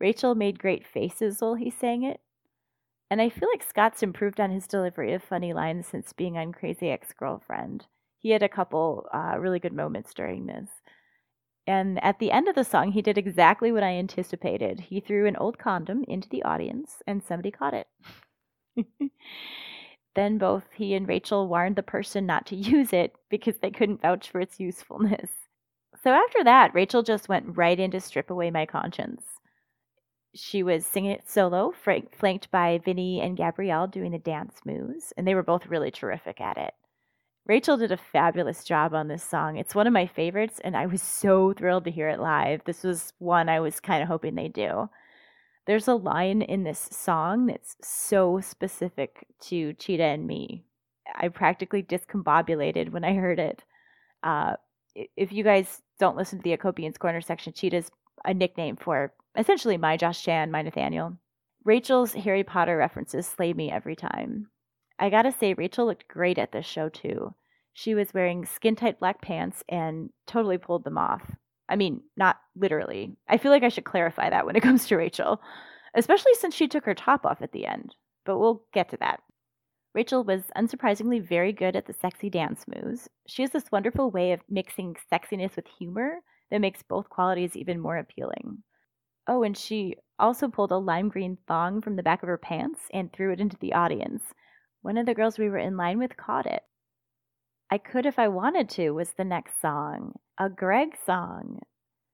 [0.00, 2.20] Rachel made great faces while he sang it.
[3.10, 6.52] And I feel like Scott's improved on his delivery of funny lines since being on
[6.52, 7.86] Crazy Ex Girlfriend.
[8.18, 10.68] He had a couple uh, really good moments during this.
[11.66, 14.80] And at the end of the song, he did exactly what I anticipated.
[14.80, 17.86] He threw an old condom into the audience, and somebody caught it.
[20.14, 24.02] then both he and Rachel warned the person not to use it because they couldn't
[24.02, 25.30] vouch for its usefulness.
[26.02, 29.22] So after that, Rachel just went right into Strip Away My Conscience.
[30.34, 35.26] She was singing it solo, flanked by Vinny and Gabrielle doing the dance moves, and
[35.26, 36.74] they were both really terrific at it.
[37.46, 39.58] Rachel did a fabulous job on this song.
[39.58, 42.62] It's one of my favorites, and I was so thrilled to hear it live.
[42.64, 44.88] This was one I was kind of hoping they'd do.
[45.66, 50.64] There's a line in this song that's so specific to Cheetah and me.
[51.14, 53.62] I practically discombobulated when I heard it.
[54.22, 54.54] Uh,
[54.94, 57.90] if you guys don't listen to the Acopian's Corner section, Cheetah's
[58.24, 61.16] a nickname for essentially my Josh Chan, my Nathaniel.
[61.64, 64.48] Rachel's Harry Potter references slay me every time.
[64.98, 67.34] I gotta say, Rachel looked great at this show too.
[67.72, 71.22] She was wearing skin tight black pants and totally pulled them off.
[71.68, 73.16] I mean, not literally.
[73.28, 75.40] I feel like I should clarify that when it comes to Rachel,
[75.94, 77.94] especially since she took her top off at the end.
[78.24, 79.20] But we'll get to that.
[79.94, 83.08] Rachel was unsurprisingly very good at the sexy dance moves.
[83.26, 86.18] She has this wonderful way of mixing sexiness with humor
[86.50, 88.62] that makes both qualities even more appealing.
[89.26, 92.80] Oh, and she also pulled a lime green thong from the back of her pants
[92.92, 94.22] and threw it into the audience.
[94.82, 96.62] One of the girls we were in line with caught it.
[97.70, 101.60] I Could If I Wanted To was the next song, a Greg song.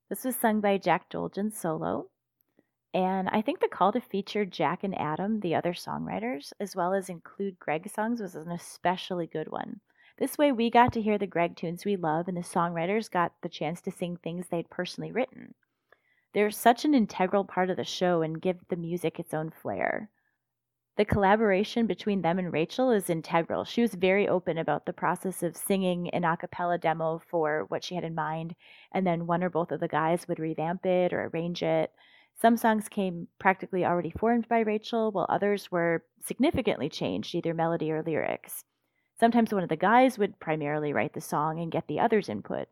[0.09, 2.09] This was sung by Jack Dolgen solo.
[2.95, 6.95] And I think the call to feature Jack and Adam, the other songwriters, as well
[6.95, 9.81] as include Greg songs, was an especially good one.
[10.19, 13.33] This way, we got to hear the Greg tunes we love, and the songwriters got
[13.43, 15.55] the chance to sing things they'd personally written.
[16.35, 20.11] They're such an integral part of the show and give the music its own flair
[21.01, 23.65] the collaboration between them and Rachel is integral.
[23.65, 27.83] She was very open about the process of singing an a cappella demo for what
[27.83, 28.55] she had in mind,
[28.93, 31.91] and then one or both of the guys would revamp it or arrange it.
[32.39, 37.91] Some songs came practically already formed by Rachel, while others were significantly changed, either melody
[37.91, 38.65] or lyrics.
[39.19, 42.69] Sometimes one of the guys would primarily write the song and get the others' input.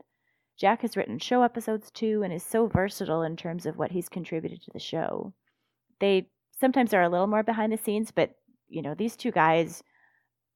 [0.58, 4.08] Jack has written show episodes too and is so versatile in terms of what he's
[4.08, 5.32] contributed to the show.
[6.00, 6.28] They
[6.60, 8.34] sometimes are a little more behind the scenes, but
[8.68, 9.82] you know, these two guys,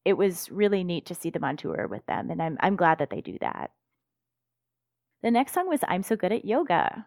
[0.05, 2.99] it was really neat to see them on tour with them, and I'm I'm glad
[2.99, 3.71] that they do that.
[5.23, 7.07] The next song was I'm So Good at Yoga.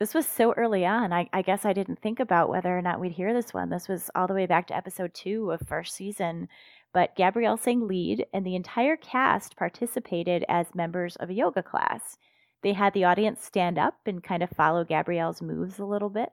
[0.00, 1.12] This was so early on.
[1.12, 3.70] I, I guess I didn't think about whether or not we'd hear this one.
[3.70, 6.48] This was all the way back to episode two of first season.
[6.92, 12.18] But Gabrielle sang lead, and the entire cast participated as members of a yoga class.
[12.62, 16.30] They had the audience stand up and kind of follow Gabrielle's moves a little bit.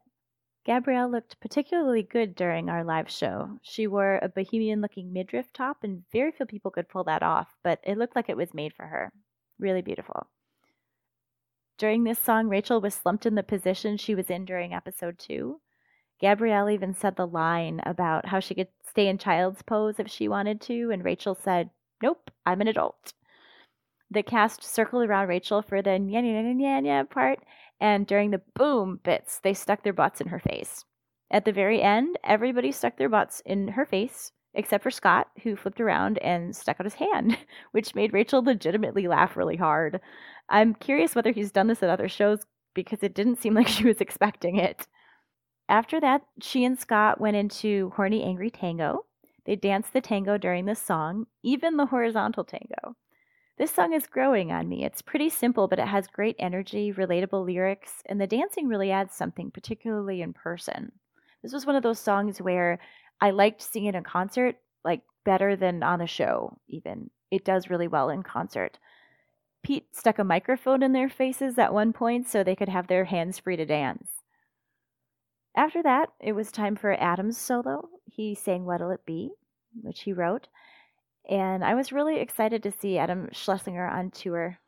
[0.65, 3.57] Gabrielle looked particularly good during our live show.
[3.63, 7.47] She wore a bohemian looking midriff top, and very few people could pull that off,
[7.63, 9.11] but it looked like it was made for her.
[9.57, 10.27] Really beautiful.
[11.79, 15.61] During this song, Rachel was slumped in the position she was in during episode two.
[16.19, 20.27] Gabrielle even said the line about how she could stay in child's pose if she
[20.27, 21.69] wanted to, and Rachel said,
[22.03, 23.13] Nope, I'm an adult.
[24.11, 27.39] The cast circled around Rachel for the nya nya nya nya part,
[27.79, 30.85] and during the boom bits, they stuck their butts in her face.
[31.31, 35.55] At the very end, everybody stuck their butts in her face, except for Scott, who
[35.55, 37.37] flipped around and stuck out his hand,
[37.71, 40.01] which made Rachel legitimately laugh really hard.
[40.49, 43.85] I'm curious whether he's done this at other shows because it didn't seem like she
[43.85, 44.87] was expecting it.
[45.67, 49.05] After that, she and Scott went into Horny Angry Tango.
[49.45, 52.95] They danced the tango during the song, even the horizontal tango.
[53.59, 54.85] This song is growing on me.
[54.85, 59.13] It's pretty simple, but it has great energy, relatable lyrics, and the dancing really adds
[59.13, 60.93] something, particularly in person.
[61.43, 62.79] This was one of those songs where
[63.19, 67.09] I liked singing in concert, like better than on the show, even.
[67.31, 68.79] It does really well in concert.
[69.61, 73.03] Pete stuck a microphone in their faces at one point so they could have their
[73.03, 74.07] hands free to dance.
[75.53, 77.89] After that, it was time for Adam's solo.
[78.05, 79.31] He sang What'll It Be,
[79.81, 80.47] which he wrote.
[81.29, 84.59] And I was really excited to see Adam Schlesinger on tour.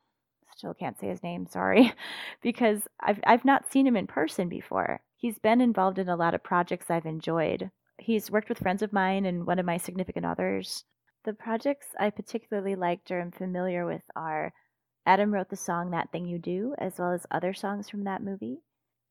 [0.56, 1.92] Still can't say his name, sorry,
[2.42, 5.02] because I've, I've not seen him in person before.
[5.18, 7.72] He's been involved in a lot of projects I've enjoyed.
[7.98, 10.86] He's worked with friends of mine and one of my significant others.
[11.26, 14.54] The projects I particularly liked or am familiar with are
[15.06, 18.24] Adam wrote the song That Thing You Do, as well as other songs from that
[18.24, 18.62] movie.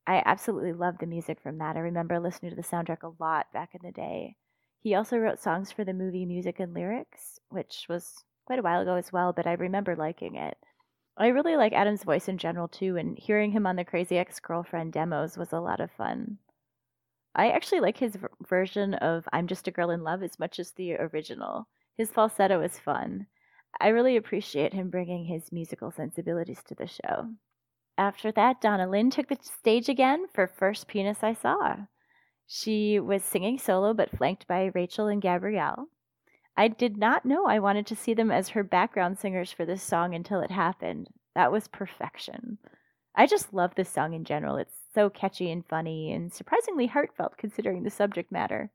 [0.07, 1.77] I absolutely love the music from that.
[1.77, 4.37] I remember listening to the soundtrack a lot back in the day.
[4.83, 8.81] He also wrote songs for the movie Music and Lyrics, which was quite a while
[8.81, 10.57] ago as well, but I remember liking it.
[11.17, 14.41] I really like Adam's voice in general too, and hearing him on the Crazy Ex
[14.41, 16.39] Girlfriend demos was a lot of fun.
[17.35, 18.17] I actually like his
[18.49, 21.69] version of I'm Just a Girl in Love as much as the original.
[21.97, 23.27] His falsetto is fun.
[23.79, 27.35] I really appreciate him bringing his musical sensibilities to the show.
[27.99, 31.77] After that, Donna Lynne took the stage again for First Penis I Saw.
[32.53, 35.87] She was singing solo but flanked by Rachel and Gabrielle.
[36.57, 39.85] I did not know I wanted to see them as her background singers for this
[39.85, 41.11] song until it happened.
[41.37, 42.59] That was perfection.
[43.15, 44.57] I just love this song in general.
[44.57, 48.73] It's so catchy and funny and surprisingly heartfelt considering the subject matter.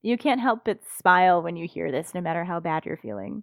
[0.00, 3.42] You can't help but smile when you hear this, no matter how bad you're feeling.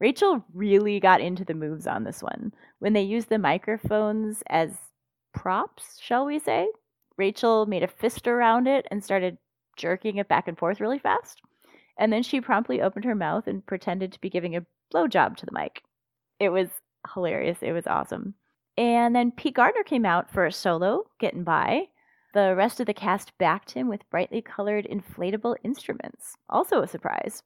[0.00, 2.54] Rachel really got into the moves on this one.
[2.78, 4.70] When they used the microphones as
[5.34, 6.68] props, shall we say,
[7.16, 9.38] Rachel made a fist around it and started
[9.76, 11.40] jerking it back and forth really fast.
[11.98, 15.46] And then she promptly opened her mouth and pretended to be giving a blowjob to
[15.46, 15.82] the mic.
[16.40, 16.68] It was
[17.12, 17.58] hilarious.
[17.62, 18.34] It was awesome.
[18.76, 21.88] And then Pete Gardner came out for a solo, getting by.
[22.32, 26.36] The rest of the cast backed him with brightly colored inflatable instruments.
[26.48, 27.44] Also a surprise.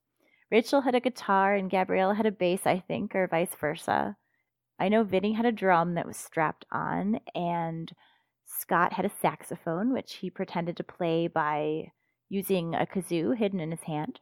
[0.51, 4.17] Rachel had a guitar and Gabrielle had a bass, I think, or vice versa.
[4.79, 7.93] I know Vinny had a drum that was strapped on, and
[8.59, 11.93] Scott had a saxophone, which he pretended to play by
[12.29, 14.21] using a kazoo hidden in his hand.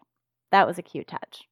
[0.53, 1.49] That was a cute touch.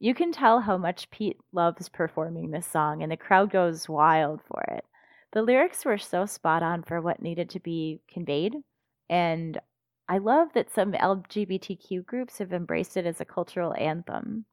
[0.00, 4.40] You can tell how much Pete loves performing this song, and the crowd goes wild
[4.42, 4.84] for it.
[5.32, 8.56] The lyrics were so spot on for what needed to be conveyed,
[9.08, 9.60] and
[10.08, 14.46] I love that some LGBTQ groups have embraced it as a cultural anthem.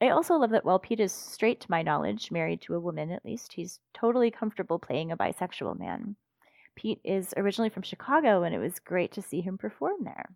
[0.00, 3.12] I also love that while Pete is straight to my knowledge, married to a woman
[3.12, 6.16] at least, he's totally comfortable playing a bisexual man.
[6.76, 10.30] Pete is originally from Chicago, and it was great to see him perform there.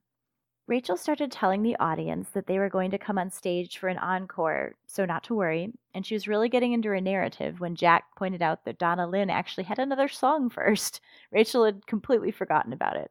[0.68, 3.96] Rachel started telling the audience that they were going to come on stage for an
[3.96, 8.04] encore, so not to worry, and she was really getting into her narrative when Jack
[8.16, 11.00] pointed out that Donna Lynne actually had another song first.
[11.32, 13.10] Rachel had completely forgotten about it.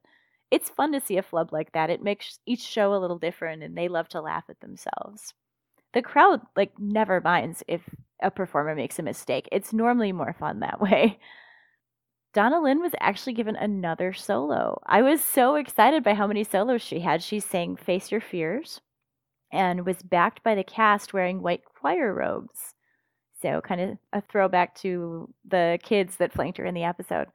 [0.51, 1.89] It's fun to see a flub like that.
[1.89, 5.33] It makes each show a little different, and they love to laugh at themselves.
[5.93, 7.81] The crowd, like, never minds if
[8.21, 9.49] a performer makes a mistake.
[9.51, 11.19] It's normally more fun that way.
[12.37, 14.79] Donna Lynne was actually given another solo.
[14.85, 17.23] I was so excited by how many solos she had.
[17.23, 18.79] She sang Face Your Fears
[19.51, 22.75] and was backed by the cast wearing white choir robes.
[23.41, 27.29] So, kind of a throwback to the kids that flanked her in the episode.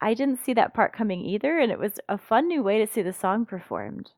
[0.00, 2.92] I didn't see that part coming either, and it was a fun new way to
[2.92, 4.10] see the song performed.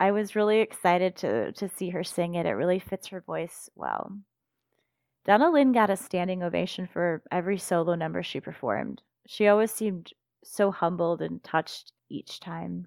[0.00, 2.44] I was really excited to, to see her sing it.
[2.44, 4.18] It really fits her voice well.
[5.28, 9.02] Donna Lynne got a standing ovation for every solo number she performed.
[9.26, 10.10] She always seemed
[10.42, 12.86] so humbled and touched each time.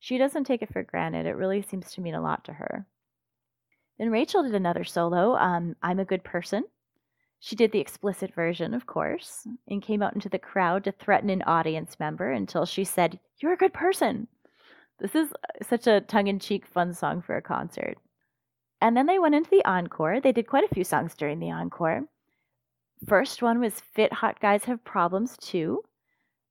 [0.00, 1.26] She doesn't take it for granted.
[1.26, 2.88] It really seems to mean a lot to her.
[4.00, 6.64] Then Rachel did another solo, um, I'm a Good Person.
[7.38, 11.30] She did the explicit version, of course, and came out into the crowd to threaten
[11.30, 14.26] an audience member until she said, You're a good person.
[14.98, 17.96] This is such a tongue in cheek, fun song for a concert.
[18.80, 20.20] And then they went into the encore.
[20.20, 22.04] They did quite a few songs during the encore.
[23.06, 25.82] First one was Fit Hot Guys Have Problems Too.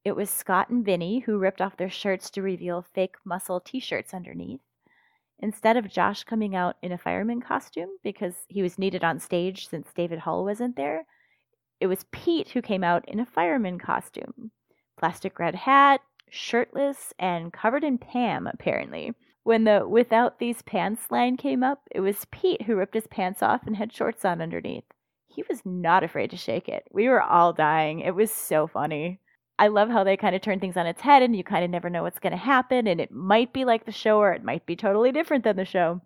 [0.03, 3.79] It was Scott and Vinny who ripped off their shirts to reveal fake muscle t
[3.79, 4.61] shirts underneath.
[5.39, 9.69] Instead of Josh coming out in a fireman costume because he was needed on stage
[9.69, 11.05] since David Hull wasn't there,
[11.79, 14.51] it was Pete who came out in a fireman costume.
[14.97, 19.13] Plastic red hat, shirtless, and covered in Pam, apparently.
[19.43, 23.41] When the without these pants line came up, it was Pete who ripped his pants
[23.41, 24.83] off and had shorts on underneath.
[25.27, 26.83] He was not afraid to shake it.
[26.91, 27.99] We were all dying.
[28.01, 29.19] It was so funny.
[29.57, 31.69] I love how they kind of turn things on its head and you kind of
[31.69, 32.87] never know what's going to happen.
[32.87, 35.65] And it might be like the show or it might be totally different than the
[35.65, 36.01] show.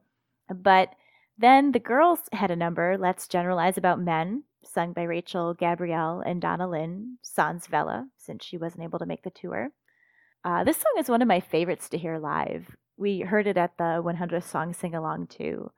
[0.50, 0.90] But
[1.38, 6.42] then the girls had a number, Let's Generalize About Men, sung by Rachel, Gabrielle, and
[6.42, 9.70] Donna Lynne, sans Vella, since she wasn't able to make the tour.
[10.44, 12.76] Uh, this song is one of my favorites to hear live.
[12.98, 15.72] We heard it at the 100th Song Sing Along too.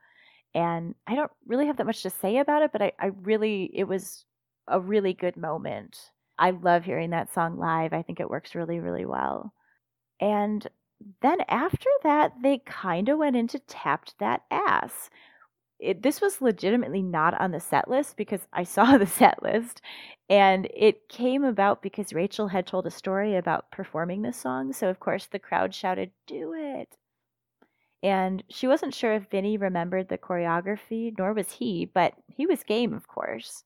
[0.54, 3.70] And I don't really have that much to say about it, but I, I really,
[3.74, 4.24] it was
[4.68, 6.10] a really good moment.
[6.38, 7.92] I love hearing that song live.
[7.92, 9.52] I think it works really, really well.
[10.20, 10.66] And
[11.20, 15.10] then after that, they kind of went into Tapped That Ass,
[15.78, 19.82] it, this was legitimately not on the set list because I saw the set list
[20.28, 24.72] and it came about because Rachel had told a story about performing this song.
[24.72, 26.96] So, of course, the crowd shouted, Do it.
[28.06, 32.62] And she wasn't sure if Vinny remembered the choreography, nor was he, but he was
[32.62, 33.64] game, of course.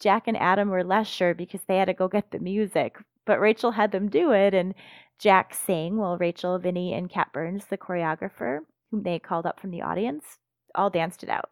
[0.00, 3.38] Jack and Adam were less sure because they had to go get the music, but
[3.38, 4.74] Rachel had them do it, and
[5.16, 9.70] Jack sang while Rachel, Vinny, and Kat Burns, the choreographer, whom they called up from
[9.70, 10.40] the audience,
[10.74, 11.50] all danced it out.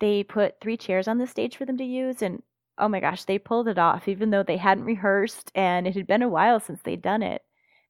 [0.00, 2.42] They put three chairs on the stage for them to use, and
[2.78, 6.06] oh my gosh, they pulled it off, even though they hadn't rehearsed and it had
[6.06, 7.42] been a while since they'd done it.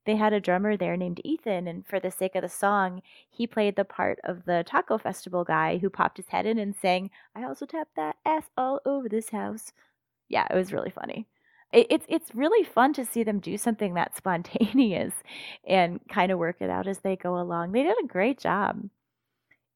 [0.07, 3.47] They had a drummer there named Ethan, and for the sake of the song, he
[3.47, 7.11] played the part of the Taco Festival guy who popped his head in and sang,
[7.35, 9.73] I also tapped that ass all over this house.
[10.29, 11.27] Yeah, it was really funny.
[11.73, 15.15] It, it's it's really fun to see them do something that spontaneous
[15.67, 17.73] and kind of work it out as they go along.
[17.73, 18.89] They did a great job.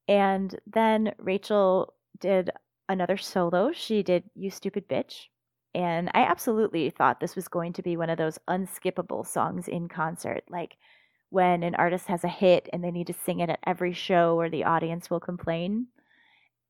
[0.09, 2.51] And then Rachel did
[2.89, 3.73] another solo.
[3.73, 5.29] She did You Stupid Bitch.
[5.75, 9.89] And I absolutely thought this was going to be one of those unskippable songs in
[9.89, 10.45] concert.
[10.51, 10.77] Like
[11.31, 14.39] when an artist has a hit and they need to sing it at every show
[14.39, 15.87] or the audience will complain.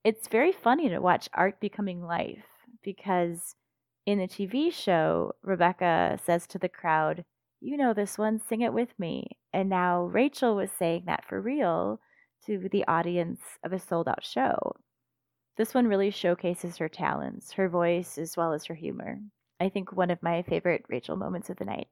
[0.05, 2.45] It's very funny to watch art becoming life
[2.85, 3.57] because
[4.07, 7.25] in the TV show, Rebecca says to the crowd,
[7.61, 9.37] You know this one, sing it with me.
[9.53, 12.01] And now Rachel was saying that for real
[12.47, 14.77] to the audience of a sold out show.
[15.57, 19.19] This one really showcases her talents, her voice, as well as her humor.
[19.61, 21.89] I think one of my favorite Rachel moments of the night.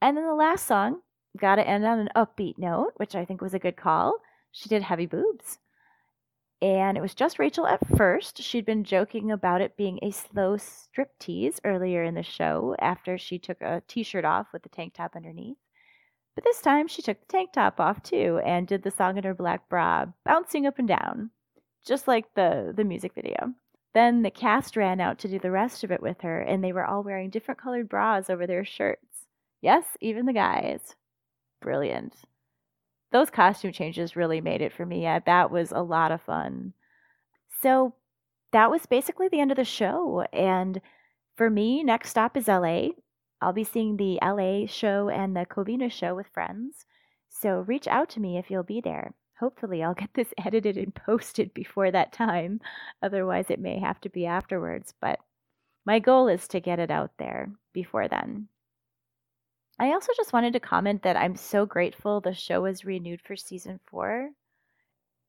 [0.00, 1.02] And then the last song,
[1.38, 4.18] gotta end on an upbeat note, which I think was a good call.
[4.50, 5.58] She did Heavy Boobs.
[6.62, 8.42] And it was just Rachel at first.
[8.42, 13.18] She'd been joking about it being a slow strip tease earlier in the show after
[13.18, 15.58] she took a t shirt off with the tank top underneath.
[16.34, 19.24] But this time she took the tank top off too and did the song in
[19.24, 21.30] her black bra, bouncing up and down,
[21.86, 23.54] just like the, the music video.
[23.94, 26.72] Then the cast ran out to do the rest of it with her, and they
[26.72, 29.26] were all wearing different colored bras over their shirts.
[29.60, 30.96] Yes, even the guys.
[31.60, 32.14] Brilliant.
[33.12, 35.02] Those costume changes really made it for me.
[35.02, 36.72] Yeah, that was a lot of fun.
[37.60, 37.94] So
[38.52, 40.24] that was basically the end of the show.
[40.32, 40.80] And
[41.36, 42.88] for me, next stop is LA.
[43.40, 46.86] I'll be seeing the LA show and the Covina show with friends.
[47.28, 49.14] So reach out to me if you'll be there.
[49.42, 52.60] Hopefully, I'll get this edited and posted before that time.
[53.02, 54.94] Otherwise, it may have to be afterwards.
[55.00, 55.18] But
[55.84, 58.46] my goal is to get it out there before then.
[59.80, 63.34] I also just wanted to comment that I'm so grateful the show is renewed for
[63.34, 64.30] season four.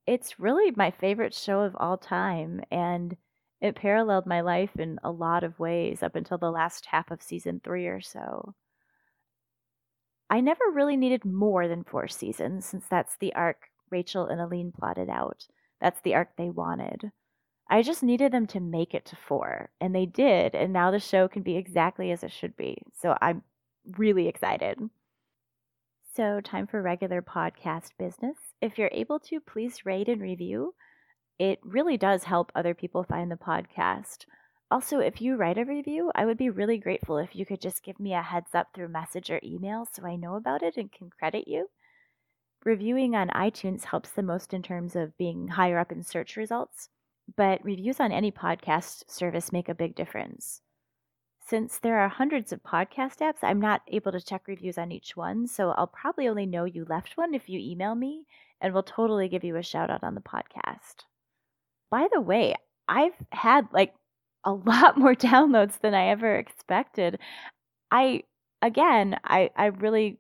[0.06, 3.18] It's really my favorite show of all time, and
[3.62, 7.24] it paralleled my life in a lot of ways up until the last half of
[7.24, 8.54] season three or so.
[10.30, 14.74] I never really needed more than four seasons, since that's the arc Rachel and Aline
[14.78, 15.46] plotted out.
[15.80, 17.12] That's the arc they wanted.
[17.70, 21.00] I just needed them to make it to four, and they did, and now the
[21.00, 22.82] show can be exactly as it should be.
[23.00, 23.44] So I'm
[23.98, 24.80] really excited.
[26.16, 28.38] So, time for regular podcast business.
[28.62, 30.74] If you're able to, please rate and review.
[31.40, 34.26] It really does help other people find the podcast.
[34.70, 37.84] Also, if you write a review, I would be really grateful if you could just
[37.84, 40.92] give me a heads up through message or email so I know about it and
[40.92, 41.70] can credit you.
[42.66, 46.88] Reviewing on iTunes helps the most in terms of being higher up in search results,
[47.36, 50.62] but reviews on any podcast service make a big difference.
[51.46, 55.18] Since there are hundreds of podcast apps, I'm not able to check reviews on each
[55.18, 58.26] one, so I'll probably only know you left one if you email me,
[58.62, 61.04] and we'll totally give you a shout out on the podcast.
[61.92, 62.56] By the way,
[62.88, 63.94] I've had like
[64.46, 67.20] a lot more downloads than I ever expected.
[67.92, 68.24] I
[68.62, 70.20] again, I I really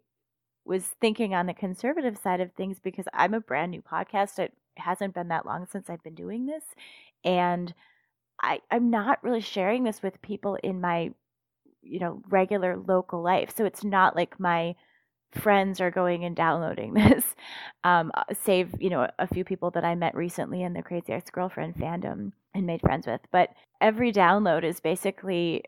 [0.65, 4.39] was thinking on the conservative side of things because I'm a brand new podcast.
[4.39, 6.63] It hasn't been that long since I've been doing this
[7.23, 7.73] and
[8.41, 11.11] I I'm not really sharing this with people in my
[11.81, 13.53] you know regular local life.
[13.55, 14.75] So it's not like my
[15.31, 17.23] friends are going and downloading this.
[17.83, 21.13] Um, uh, save you know a few people that I met recently in the Crazy
[21.13, 23.21] Ex Girlfriend fandom and made friends with.
[23.31, 23.49] But
[23.81, 25.63] every download is basically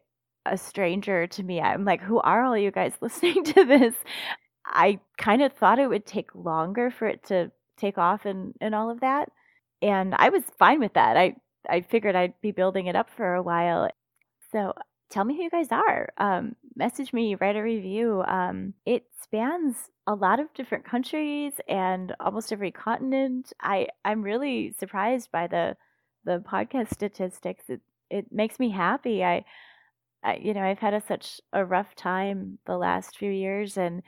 [0.45, 1.59] a stranger to me.
[1.59, 3.95] I'm like, who are all you guys listening to this?
[4.65, 8.75] I kind of thought it would take longer for it to take off and and
[8.75, 9.29] all of that,
[9.81, 11.17] and I was fine with that.
[11.17, 11.35] I
[11.69, 13.89] I figured I'd be building it up for a while.
[14.51, 14.73] So
[15.09, 16.09] tell me who you guys are.
[16.17, 18.23] Um, message me, write a review.
[18.27, 19.75] Um, it spans
[20.07, 23.53] a lot of different countries and almost every continent.
[23.61, 25.75] I I'm really surprised by the
[26.25, 27.65] the podcast statistics.
[27.69, 29.23] It it makes me happy.
[29.23, 29.45] I,
[30.23, 34.03] I you know I've had a, such a rough time the last few years, and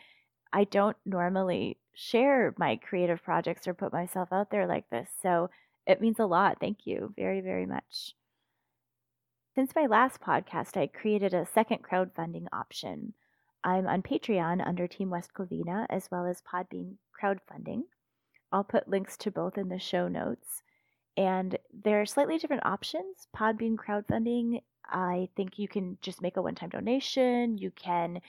[0.54, 5.10] I don't normally share my creative projects or put myself out there like this.
[5.22, 5.50] So
[5.88, 6.58] It means a lot.
[6.60, 8.14] Thank you very, very much.
[9.56, 13.14] Since my last podcast, I created a second crowdfunding option.
[13.64, 17.84] I'm on Patreon under Team West Covina as well as Podbean crowdfunding.
[18.52, 20.62] I'll put links to both in the show notes.
[21.16, 23.28] And there are slightly different options.
[23.36, 28.22] Podbean crowdfunding, I think you can just make a one time donation, you can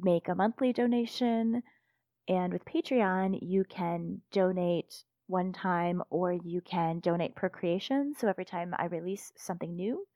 [0.00, 1.62] make a monthly donation.
[2.28, 8.14] And with Patreon, you can donate one time or you can donate per creation.
[8.18, 10.06] So every time I release something new.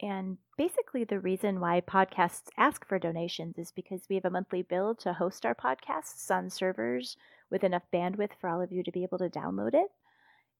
[0.00, 4.62] And basically, the reason why podcasts ask for donations is because we have a monthly
[4.62, 7.16] bill to host our podcasts on servers
[7.50, 9.88] with enough bandwidth for all of you to be able to download it.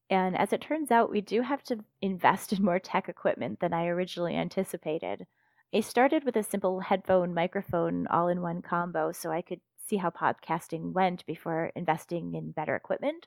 [0.08, 3.72] And as it turns out, we do have to invest in more tech equipment than
[3.72, 5.26] I originally anticipated.
[5.74, 9.96] I started with a simple headphone microphone all in one combo so I could see
[9.96, 13.26] how podcasting went before investing in better equipment,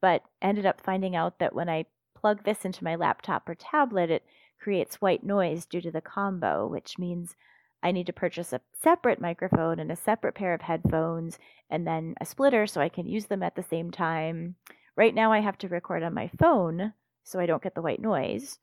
[0.00, 4.10] but ended up finding out that when I plug this into my laptop or tablet,
[4.10, 4.24] it
[4.58, 7.36] creates white noise due to the combo, which means
[7.84, 11.38] I need to purchase a separate microphone and a separate pair of headphones
[11.70, 14.56] and then a splitter so I can use them at the same time.
[14.96, 18.00] Right now, I have to record on my phone so I don't get the white
[18.00, 18.58] noise.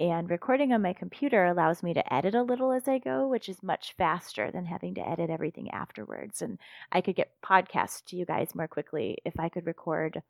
[0.00, 3.48] And recording on my computer allows me to edit a little as I go, which
[3.48, 6.42] is much faster than having to edit everything afterwards.
[6.42, 6.58] And
[6.90, 10.22] I could get podcasts to you guys more quickly if I could record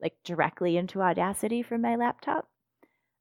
[0.00, 2.48] like directly into Audacity from my laptop.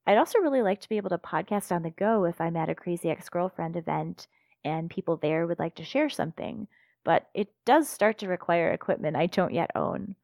[0.07, 2.69] I'd also really like to be able to podcast on the go if I'm at
[2.69, 4.27] a Crazy Ex Girlfriend event
[4.63, 6.67] and people there would like to share something,
[7.03, 10.15] but it does start to require equipment I don't yet own.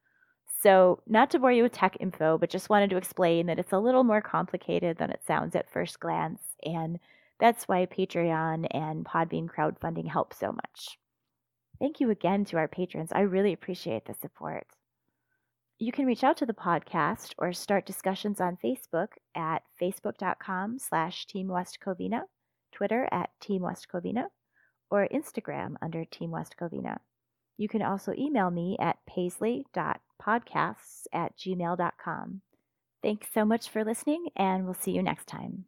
[0.60, 3.72] So, not to bore you with tech info, but just wanted to explain that it's
[3.72, 6.98] a little more complicated than it sounds at first glance, and
[7.38, 10.98] that's why Patreon and Podbean crowdfunding help so much.
[11.78, 13.12] Thank you again to our patrons.
[13.12, 14.66] I really appreciate the support.
[15.78, 21.26] You can reach out to the podcast or start discussions on Facebook at facebook.com slash
[21.26, 21.78] Team West
[22.72, 23.86] Twitter at Team West
[24.90, 26.56] or Instagram under Team West.
[27.58, 28.98] You can also email me at
[30.18, 32.40] paisley.podcasts at gmail.com.
[33.02, 35.64] Thanks so much for listening, and we'll see you next time.